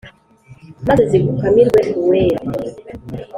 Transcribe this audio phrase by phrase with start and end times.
[0.87, 2.39] maze zigukamirwe uwera